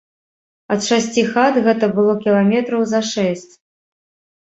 Ад 0.75 0.81
шасці 0.87 1.25
хат 1.35 1.61
гэта 1.69 1.91
было 2.01 2.17
кіламетраў 2.27 2.81
за 2.97 3.07
шэсць. 3.15 3.51